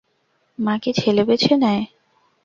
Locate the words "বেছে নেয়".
1.29-1.83